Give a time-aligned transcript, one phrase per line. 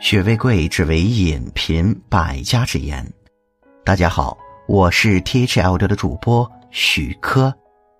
[0.00, 3.04] 学为贵，只为饮贫百家之言。
[3.84, 4.38] 大家好，
[4.68, 7.52] 我是 T H L 六的主播许科。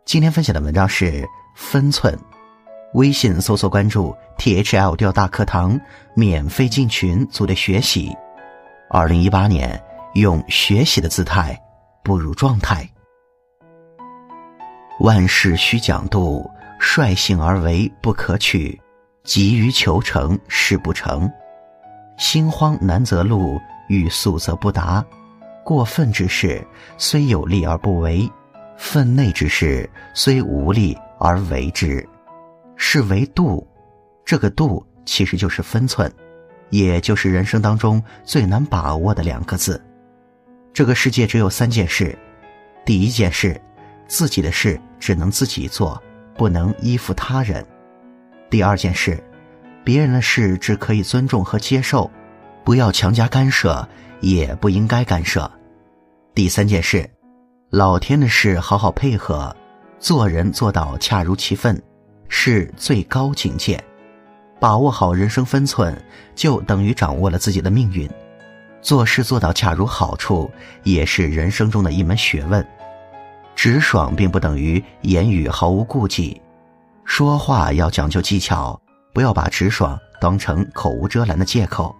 [0.04, 2.16] 今天分享的文章是分寸。
[2.94, 5.78] 微信搜索关注 T H L 六大课堂，
[6.14, 8.14] 免费进群组队学习。
[8.90, 9.82] 二零一八年，
[10.14, 11.60] 用学习的姿态
[12.04, 12.88] 步入状态。
[15.00, 18.80] 万事须讲度，率性而为不可取，
[19.24, 21.28] 急于求成事不成。
[22.18, 25.04] 心慌难则路，欲速则不达。
[25.64, 28.28] 过分之事，虽有利而不为；
[28.76, 32.06] 分内之事，虽无利而为之。
[32.76, 33.66] 是为度。
[34.24, 36.12] 这个度其实就是分寸，
[36.70, 39.82] 也就是人生当中最难把握的两个字。
[40.72, 42.16] 这个世界只有三件事：
[42.84, 43.60] 第一件事，
[44.06, 46.00] 自己的事只能自己做，
[46.34, 47.62] 不能依附他人；
[48.50, 49.22] 第二件事，
[49.88, 52.10] 别人的事只可以尊重和接受，
[52.62, 53.88] 不要强加干涉，
[54.20, 55.50] 也不应该干涉。
[56.34, 57.08] 第三件事，
[57.70, 59.56] 老天的事好好配合，
[59.98, 61.82] 做人做到恰如其分，
[62.28, 63.82] 是最高境界。
[64.60, 65.98] 把握好人生分寸，
[66.34, 68.06] 就等于掌握了自己的命运。
[68.82, 70.50] 做事做到恰如好处，
[70.82, 72.62] 也是人生中的一门学问。
[73.56, 76.38] 直爽并不等于言语毫无顾忌，
[77.06, 78.78] 说话要讲究技巧，
[79.12, 81.94] 不要把直爽当成口无遮拦的借口。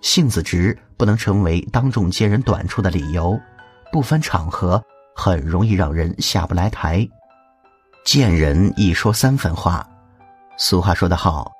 [0.00, 3.38] 性子直不能成为当众揭人短处的理由。
[3.90, 4.82] 不分场合，
[5.14, 7.08] 很容易让人下不来台。
[8.04, 9.88] 见人一说三分话，
[10.58, 11.50] 俗话说得好，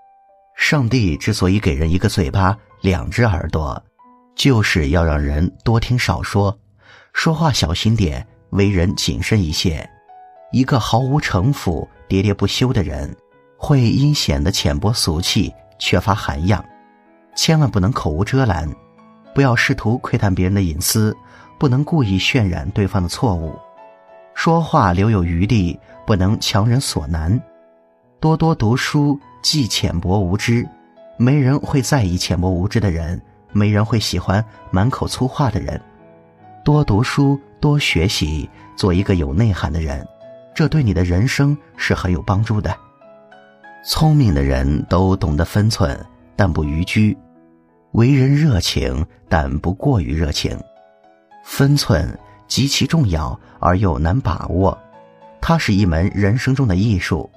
[0.56, 3.82] 上帝之所以给人一个嘴巴、两只耳朵，
[4.34, 6.56] 就是要让人多听少说，
[7.12, 9.88] 说话小心点，为人谨慎一些。
[10.52, 13.16] 一个毫无城府、喋喋不休的人，
[13.56, 16.64] 会因显得浅薄俗气、缺乏涵养。
[17.34, 18.70] 千万不能口无遮拦，
[19.34, 21.16] 不要试图窥探别人的隐私。
[21.58, 23.58] 不能故意渲染对方的错误，
[24.34, 27.40] 说话留有余地，不能强人所难。
[28.20, 30.68] 多多读书，忌浅薄无知。
[31.16, 33.18] 没人会在意浅薄无知的人，
[33.52, 35.80] 没人会喜欢满口粗话的人。
[36.62, 38.46] 多读书，多学习，
[38.76, 40.06] 做一个有内涵的人，
[40.54, 42.76] 这对你的人生是很有帮助的。
[43.88, 45.96] 聪明的人都懂得分寸，
[46.34, 47.16] 但不逾矩；
[47.92, 50.58] 为人热情，但不过于热情。
[51.44, 54.76] 分寸极其重要而又难把握，
[55.40, 57.30] 它是一门人生中的艺术。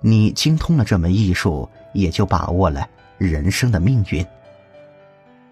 [0.00, 2.88] 你精通了这门艺术，也就把握了
[3.18, 4.24] 人生的命运。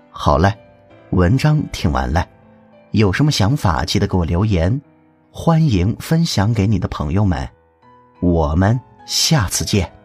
[0.08, 0.50] 好嘞，
[1.10, 2.26] 文章听完了，
[2.92, 4.80] 有什么想法记得给我留言，
[5.30, 7.46] 欢迎分享给你的朋友们。
[8.20, 9.97] 我们下次见。